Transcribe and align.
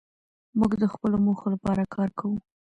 موږ 0.59 0.71
د 0.81 0.85
خپلو 0.93 1.15
موخو 1.25 1.47
لپاره 1.55 1.83
کار 1.95 2.09
کوو. 2.19 2.37